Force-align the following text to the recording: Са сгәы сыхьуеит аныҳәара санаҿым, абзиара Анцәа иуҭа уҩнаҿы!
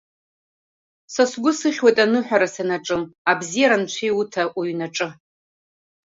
Са 1.13 1.23
сгәы 1.31 1.51
сыхьуеит 1.59 1.97
аныҳәара 2.03 2.47
санаҿым, 2.53 3.03
абзиара 3.31 3.75
Анцәа 3.79 4.05
иуҭа 4.07 4.43
уҩнаҿы! 4.57 5.09